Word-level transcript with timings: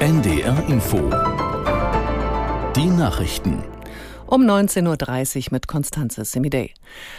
NDR 0.00 0.66
Info. 0.66 0.96
Die 2.74 2.86
Nachrichten. 2.86 3.62
Um 4.24 4.44
19.30 4.48 5.36
Uhr 5.36 5.44
mit 5.50 5.68
Konstanze 5.68 6.24
Semidey. 6.24 6.72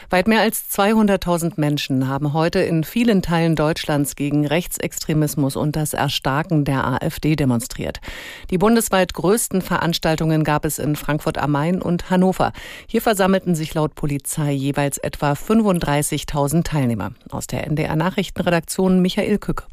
Weit 0.10 0.28
mehr 0.28 0.42
als 0.42 0.72
200.000 0.76 1.54
Menschen 1.58 2.08
haben 2.08 2.34
heute 2.34 2.58
in 2.58 2.84
vielen 2.84 3.22
Teilen 3.22 3.56
Deutschlands 3.56 4.16
gegen 4.16 4.48
Rechtsextremismus 4.48 5.56
und 5.56 5.76
das 5.76 5.94
Erstarken 5.94 6.66
der 6.66 6.88
AfD 6.88 7.36
demonstriert. 7.36 8.00
Die 8.50 8.58
bundesweit 8.58 9.14
größten 9.14 9.62
Veranstaltungen 9.62 10.44
gab 10.44 10.66
es 10.66 10.80
in 10.80 10.96
Frankfurt 10.96 11.38
am 11.38 11.52
Main 11.52 11.84
und 11.84 12.10
Hannover. 12.10 12.52
Hier 12.88 13.04
versammelten 13.04 13.54
sich 13.54 13.76
laut 13.76 13.94
Polizei 13.94 14.54
jeweils 14.54 14.98
etwa 14.98 15.34
35.000 15.34 16.64
Teilnehmer. 16.64 17.12
Aus 17.30 17.46
der 17.46 17.68
NDR 17.68 17.96
Nachrichtenredaktion 17.96 19.04
Michael 19.04 19.38
Kück. 19.38 19.68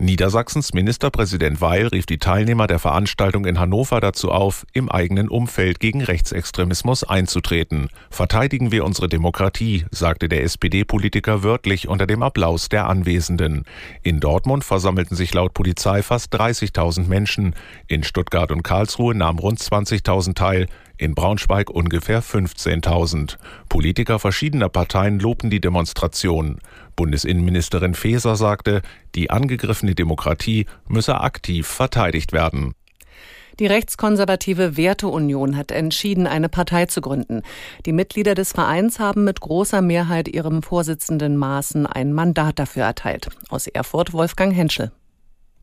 Niedersachsens 0.00 0.74
Ministerpräsident 0.74 1.60
Weil 1.60 1.88
rief 1.88 2.06
die 2.06 2.18
Teilnehmer 2.18 2.68
der 2.68 2.78
Veranstaltung 2.78 3.44
in 3.46 3.58
Hannover 3.58 4.00
dazu 4.00 4.30
auf, 4.30 4.64
im 4.72 4.88
eigenen 4.88 5.28
Umfeld 5.28 5.80
gegen 5.80 6.02
Rechtsextremismus 6.02 7.02
einzutreten. 7.02 7.88
Verteidigen 8.08 8.70
wir 8.70 8.84
unsere 8.84 9.08
Demokratie, 9.08 9.86
sagte 9.90 10.28
der 10.28 10.44
SPD-Politiker 10.44 11.42
wörtlich 11.42 11.88
unter 11.88 12.06
dem 12.06 12.22
Applaus 12.22 12.68
der 12.68 12.86
Anwesenden. 12.86 13.64
In 14.04 14.20
Dortmund 14.20 14.62
versammelten 14.62 15.16
sich 15.16 15.34
laut 15.34 15.52
Polizei 15.52 16.04
fast 16.04 16.32
30.000 16.32 17.08
Menschen. 17.08 17.56
In 17.88 18.04
Stuttgart 18.04 18.52
und 18.52 18.62
Karlsruhe 18.62 19.16
nahmen 19.16 19.40
rund 19.40 19.58
20.000 19.58 20.36
teil 20.36 20.68
in 20.98 21.14
Braunschweig 21.14 21.70
ungefähr 21.70 22.22
15.000. 22.22 23.36
Politiker 23.68 24.18
verschiedener 24.18 24.68
Parteien 24.68 25.20
lobten 25.20 25.48
die 25.48 25.60
Demonstration. 25.60 26.58
Bundesinnenministerin 26.96 27.94
Faeser 27.94 28.34
sagte, 28.34 28.82
die 29.14 29.30
angegriffene 29.30 29.94
Demokratie 29.94 30.66
müsse 30.86 31.20
aktiv 31.20 31.66
verteidigt 31.66 32.32
werden. 32.32 32.74
Die 33.58 33.66
rechtskonservative 33.66 34.76
Werteunion 34.76 35.56
hat 35.56 35.72
entschieden, 35.72 36.28
eine 36.28 36.48
Partei 36.48 36.86
zu 36.86 37.00
gründen. 37.00 37.42
Die 37.86 37.92
Mitglieder 37.92 38.36
des 38.36 38.52
Vereins 38.52 39.00
haben 39.00 39.24
mit 39.24 39.40
großer 39.40 39.82
Mehrheit 39.82 40.28
ihrem 40.28 40.62
Vorsitzenden 40.62 41.36
Maaßen 41.36 41.84
ein 41.86 42.12
Mandat 42.12 42.60
dafür 42.60 42.84
erteilt. 42.84 43.28
Aus 43.48 43.66
Erfurt 43.66 44.12
Wolfgang 44.12 44.54
Henschel. 44.54 44.92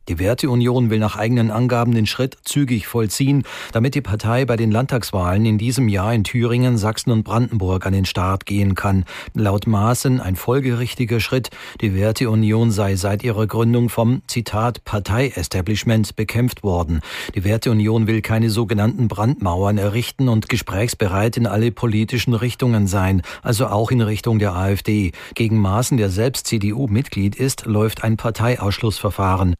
Die 0.08 0.20
Werteunion 0.20 0.92
will 0.92 1.00
nach 1.00 1.18
eigenen 1.18 1.50
Angaben 1.50 1.94
den 1.94 2.06
Schritt 2.06 2.38
zügig 2.44 2.86
vollziehen, 2.86 3.44
damit 3.72 3.96
die 3.96 4.02
Partei 4.02 4.46
bei 4.46 4.56
den 4.56 4.72
Landtagswahlen 4.72 5.46
in 5.46 5.58
diesem 5.58 5.88
Jahr 5.88 6.14
in 6.14 6.24
Thüringen, 6.24 6.78
Sachsen 6.78 7.12
und 7.12 7.24
Brandenburg 7.24 7.88
an 7.88 7.94
den 7.94 8.06
Start 8.06 8.46
gehen 8.46 8.76
kann. 8.76 9.06
Laut 9.34 9.66
Maaßen 9.66 10.22
ein 10.22 10.36
folgerichtiger 10.36 11.20
Schritt. 11.20 11.50
Die 11.82 11.96
Werteunion 11.96 12.70
sei 12.70 12.96
seit 12.96 13.24
ihrer 13.24 13.48
Gründung 13.48 13.90
vom 13.90 14.22
Zitat 14.28 14.84
Partei-Establishment 14.86 16.16
bekämpft 16.16 16.62
worden. 16.62 17.02
Die 17.34 17.44
Werteunion 17.44 18.06
will 18.06 18.22
keine 18.22 18.52
sogenannten 18.52 19.08
Brandmauern 19.08 19.80
errichten 19.80 20.30
und 20.30 20.50
gesprächsbereit 20.50 21.36
in 21.36 21.48
alle 21.48 21.72
politischen 21.72 22.36
Richtungen 22.36 22.86
sein, 22.86 23.24
also 23.42 23.68
auch 23.68 23.90
in 23.90 24.02
Richtung 24.02 24.38
der 24.38 24.54
AfD. 24.54 25.14
Gegen 25.34 25.58
Maaßen, 25.58 25.98
der 25.98 26.12
selbst 26.12 26.46
CDU-Mitglied 26.46 27.36
ist, 27.36 27.66
läuft 27.66 28.04
ein 28.04 28.18
Parteiausschlussverfahren. 28.18 29.56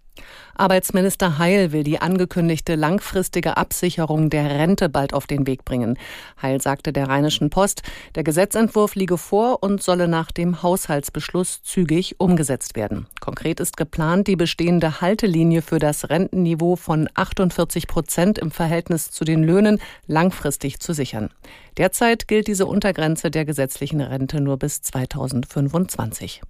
Arbeitsminister 0.58 1.38
Heil 1.38 1.72
will 1.72 1.84
die 1.84 2.00
angekündigte 2.00 2.76
langfristige 2.76 3.58
Absicherung 3.58 4.30
der 4.30 4.50
Rente 4.50 4.88
bald 4.88 5.14
auf 5.14 5.28
den 5.28 5.48
Weg 5.48 5.66
bringen. 5.66 5.98
Heil 6.42 6.62
sagte 6.62 6.94
der 6.94 7.10
Rheinischen 7.10 7.50
Post, 7.50 7.84
der 8.16 8.24
Gesetzentwurf 8.24 8.96
liege 8.96 9.18
vor 9.18 9.62
und 9.62 9.84
solle 9.84 10.08
nach 10.08 10.32
dem 10.32 10.64
Haushaltsbeschluss 10.64 11.62
zügig 11.64 12.20
umgesetzt 12.20 12.76
werden. 12.76 13.08
Konkret 13.20 13.60
ist 13.60 13.76
geplant, 13.76 14.28
die 14.28 14.38
bestehende 14.38 15.02
Haltelinie 15.02 15.62
für 15.62 15.80
das 15.80 16.10
Rentenniveau 16.10 16.78
von 16.78 17.10
48 17.14 17.88
Prozent 17.88 18.38
im 18.38 18.52
Verhältnis 18.52 19.12
zu 19.12 19.26
den 19.26 19.44
Löhnen 19.44 19.80
langfristig 20.08 20.80
zu 20.80 20.94
sichern. 20.94 21.30
Derzeit 21.78 22.30
gilt 22.30 22.48
diese 22.48 22.66
Untergrenze 22.66 23.30
der 23.30 23.44
gesetzlichen 23.44 24.00
Rente 24.00 24.40
nur 24.40 24.58
bis 24.58 24.82
2025. 24.82 26.42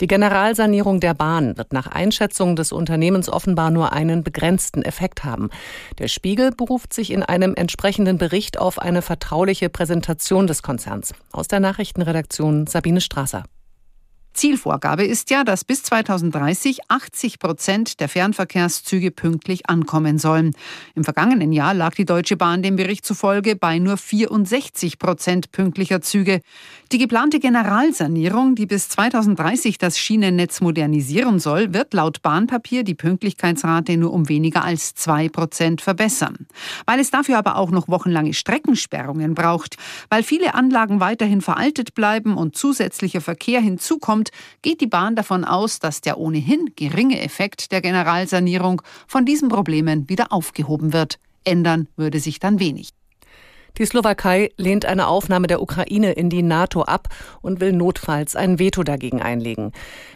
Die 0.00 0.06
Generalsanierung 0.06 0.98
der 1.00 1.12
Bahn 1.12 1.58
wird 1.58 1.74
nach 1.74 1.86
Einschätzung 1.86 2.56
des 2.56 2.72
Unternehmens 2.72 3.28
offenbar 3.28 3.70
nur 3.70 3.92
einen 3.92 4.24
begrenzten 4.24 4.82
Effekt 4.82 5.24
haben. 5.24 5.50
Der 5.98 6.08
Spiegel 6.08 6.52
beruft 6.52 6.94
sich 6.94 7.10
in 7.10 7.22
einem 7.22 7.54
entsprechenden 7.54 8.16
Bericht 8.16 8.58
auf 8.58 8.78
eine 8.78 9.02
vertrauliche 9.02 9.68
Präsentation 9.68 10.46
des 10.46 10.62
Konzerns. 10.62 11.12
Aus 11.32 11.48
der 11.48 11.60
Nachrichtenredaktion 11.60 12.66
Sabine 12.66 13.02
Strasser. 13.02 13.44
Zielvorgabe 14.32 15.04
ist 15.04 15.30
ja, 15.30 15.44
dass 15.44 15.64
bis 15.64 15.82
2030 15.82 16.78
80 16.88 17.38
Prozent 17.38 18.00
der 18.00 18.08
Fernverkehrszüge 18.08 19.10
pünktlich 19.10 19.68
ankommen 19.68 20.18
sollen. 20.18 20.52
Im 20.94 21.04
vergangenen 21.04 21.52
Jahr 21.52 21.74
lag 21.74 21.94
die 21.94 22.04
Deutsche 22.04 22.36
Bahn 22.36 22.62
dem 22.62 22.76
Bericht 22.76 23.04
zufolge 23.04 23.56
bei 23.56 23.78
nur 23.78 23.96
64 23.96 24.98
Prozent 24.98 25.52
pünktlicher 25.52 26.00
Züge. 26.00 26.42
Die 26.92 26.98
geplante 26.98 27.40
Generalsanierung, 27.40 28.54
die 28.54 28.66
bis 28.66 28.88
2030 28.88 29.78
das 29.78 29.98
Schienennetz 29.98 30.60
modernisieren 30.60 31.38
soll, 31.38 31.74
wird 31.74 31.92
laut 31.92 32.22
Bahnpapier 32.22 32.84
die 32.84 32.94
Pünktlichkeitsrate 32.94 33.96
nur 33.96 34.12
um 34.12 34.28
weniger 34.28 34.64
als 34.64 34.94
zwei 34.94 35.28
Prozent 35.28 35.80
verbessern. 35.80 36.46
Weil 36.86 37.00
es 37.00 37.10
dafür 37.10 37.38
aber 37.38 37.56
auch 37.56 37.70
noch 37.70 37.88
wochenlange 37.88 38.34
Streckensperrungen 38.34 39.34
braucht, 39.34 39.76
weil 40.08 40.22
viele 40.22 40.54
Anlagen 40.54 41.00
weiterhin 41.00 41.40
veraltet 41.40 41.94
bleiben 41.94 42.36
und 42.36 42.56
zusätzlicher 42.56 43.20
Verkehr 43.20 43.60
hinzukommt, 43.60 44.19
geht 44.62 44.80
die 44.80 44.86
Bahn 44.86 45.16
davon 45.16 45.44
aus, 45.44 45.78
dass 45.78 46.02
der 46.02 46.18
ohnehin 46.18 46.72
geringe 46.76 47.20
Effekt 47.20 47.72
der 47.72 47.80
Generalsanierung 47.80 48.82
von 49.06 49.24
diesen 49.24 49.48
Problemen 49.48 50.08
wieder 50.08 50.32
aufgehoben 50.32 50.92
wird. 50.92 51.18
Ändern 51.44 51.88
würde 51.96 52.20
sich 52.20 52.38
dann 52.38 52.60
wenig. 52.60 52.90
Die 53.78 53.86
Slowakei 53.86 54.50
lehnt 54.56 54.84
eine 54.84 55.06
Aufnahme 55.06 55.46
der 55.46 55.62
Ukraine 55.62 56.12
in 56.12 56.30
die 56.30 56.42
NATO 56.42 56.82
ab 56.82 57.08
und 57.40 57.60
will 57.60 57.72
notfalls 57.72 58.36
ein 58.36 58.58
Veto 58.58 58.82
dagegen 58.82 59.22
einlegen. 59.22 59.72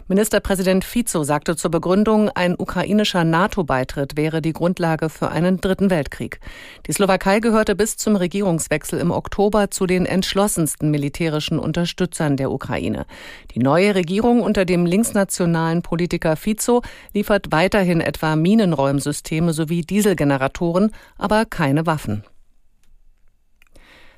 Ministerpräsident 0.07 0.83
Fico 0.83 1.23
sagte 1.23 1.55
zur 1.55 1.71
Begründung, 1.71 2.29
ein 2.29 2.55
ukrainischer 2.57 3.23
NATO-Beitritt 3.23 4.17
wäre 4.17 4.41
die 4.41 4.53
Grundlage 4.53 5.09
für 5.09 5.29
einen 5.29 5.61
dritten 5.61 5.89
Weltkrieg. 5.89 6.39
Die 6.85 6.93
Slowakei 6.93 7.39
gehörte 7.39 7.75
bis 7.75 7.97
zum 7.97 8.15
Regierungswechsel 8.15 8.99
im 8.99 9.11
Oktober 9.11 9.71
zu 9.71 9.85
den 9.87 10.05
entschlossensten 10.05 10.91
militärischen 10.91 11.57
Unterstützern 11.57 12.37
der 12.37 12.51
Ukraine. 12.51 13.05
Die 13.55 13.59
neue 13.59 13.95
Regierung 13.95 14.41
unter 14.41 14.65
dem 14.65 14.85
linksnationalen 14.85 15.81
Politiker 15.81 16.35
Fico 16.35 16.81
liefert 17.13 17.51
weiterhin 17.51 18.01
etwa 18.01 18.35
Minenräumsysteme 18.35 19.53
sowie 19.53 19.81
Dieselgeneratoren, 19.81 20.91
aber 21.17 21.45
keine 21.45 21.85
Waffen. 21.85 22.23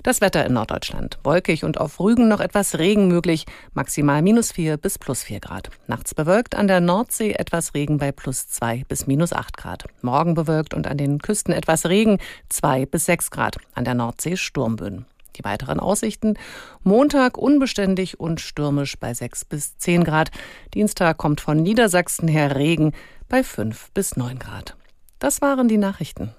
Das 0.04 0.22
Wetter 0.22 0.46
in 0.46 0.54
Norddeutschland. 0.54 1.20
Wolkig 1.24 1.64
und 1.64 1.80
auf 1.80 2.00
Rügen 2.00 2.28
noch 2.28 2.40
etwas 2.40 2.78
Regen 2.78 3.08
möglich. 3.08 3.46
Maximal 3.74 4.22
minus 4.22 4.52
vier 4.52 4.78
bis 4.78 4.98
plus 4.98 5.24
vier 5.24 5.40
Grad. 5.40 5.70
Nachts 5.88 6.14
bewölkt 6.14 6.56
an 6.56 6.68
der 6.68 6.80
Nordsee 6.80 7.34
etwas 7.34 7.74
Regen 7.74 7.98
bei 7.98 8.12
plus 8.12 8.48
zwei 8.48 8.84
bis 8.88 9.08
minus 9.08 9.34
acht 9.34 9.58
Grad. 9.58 9.86
Morgen 10.02 10.34
bewölkt 10.34 10.74
und 10.74 10.88
an 10.88 10.98
den 10.98 11.20
Küsten 11.20 11.54
etwas 11.54 11.86
Regen 11.86 12.20
zwei 12.50 12.86
bis 12.86 13.06
sechs 13.06 13.32
Grad. 13.32 13.58
An 13.74 13.86
der 13.86 13.96
Nordsee 13.96 14.38
Sturmböen. 14.38 15.06
Die 15.36 15.44
weiteren 15.44 15.80
Aussichten. 15.80 16.38
Montag 16.84 17.38
unbeständig 17.38 18.20
und 18.20 18.40
stürmisch 18.40 18.98
bei 18.98 19.14
sechs 19.14 19.46
bis 19.46 19.78
zehn 19.78 20.04
Grad. 20.04 20.32
Dienstag 20.74 21.18
kommt 21.18 21.42
von 21.42 21.62
Niedersachsen 21.62 22.28
her 22.28 22.56
Regen 22.56 22.94
bei 23.30 23.44
fünf 23.44 23.92
bis 23.92 24.16
neun 24.16 24.40
Grad. 24.40 24.76
Das 25.20 25.42
waren 25.42 25.68
die 25.68 25.78
Nachrichten. 25.78 26.34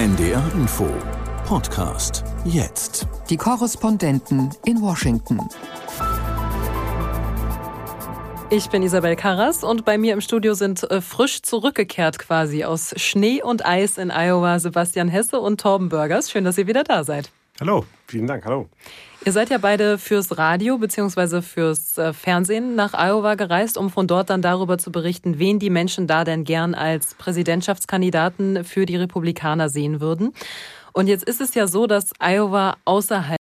NDR 0.00 0.42
Info 0.54 0.88
Podcast 1.44 2.24
jetzt. 2.46 3.06
Die 3.28 3.36
Korrespondenten 3.36 4.48
in 4.64 4.80
Washington. 4.80 5.38
Ich 8.48 8.70
bin 8.70 8.82
Isabel 8.82 9.14
Karras 9.14 9.62
und 9.62 9.84
bei 9.84 9.98
mir 9.98 10.14
im 10.14 10.22
Studio 10.22 10.54
sind 10.54 10.90
äh, 10.90 11.02
frisch 11.02 11.42
zurückgekehrt 11.42 12.18
quasi 12.18 12.64
aus 12.64 12.94
Schnee 12.96 13.42
und 13.42 13.66
Eis 13.66 13.98
in 13.98 14.10
Iowa 14.10 14.58
Sebastian 14.58 15.08
Hesse 15.08 15.38
und 15.38 15.60
Torben 15.60 15.90
Burgers. 15.90 16.30
Schön, 16.30 16.44
dass 16.44 16.56
ihr 16.56 16.66
wieder 16.66 16.82
da 16.82 17.04
seid. 17.04 17.30
Hallo, 17.60 17.84
vielen 18.06 18.26
Dank, 18.26 18.46
hallo. 18.46 18.70
Ihr 19.22 19.32
seid 19.32 19.50
ja 19.50 19.58
beide 19.58 19.98
fürs 19.98 20.38
Radio 20.38 20.78
bzw. 20.78 21.42
fürs 21.42 21.98
äh, 21.98 22.14
Fernsehen 22.14 22.74
nach 22.74 22.94
Iowa 22.94 23.34
gereist, 23.34 23.76
um 23.76 23.90
von 23.90 24.06
dort 24.06 24.30
dann 24.30 24.40
darüber 24.40 24.78
zu 24.78 24.90
berichten, 24.90 25.38
wen 25.38 25.58
die 25.58 25.68
Menschen 25.68 26.06
da 26.06 26.24
denn 26.24 26.44
gern 26.44 26.74
als 26.74 27.14
Präsidentschaftskandidaten 27.16 28.64
für 28.64 28.86
die 28.86 28.96
Republikaner 28.96 29.68
sehen 29.68 30.00
würden. 30.00 30.32
Und 30.94 31.06
jetzt 31.06 31.24
ist 31.24 31.42
es 31.42 31.54
ja 31.54 31.66
so, 31.66 31.86
dass 31.86 32.12
Iowa 32.18 32.78
außerhalb 32.86 33.39